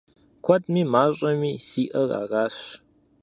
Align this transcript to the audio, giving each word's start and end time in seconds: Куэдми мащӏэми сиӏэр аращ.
Куэдми 0.43 0.83
мащӏэми 0.91 1.51
сиӏэр 1.65 2.09
аращ. 2.21 2.57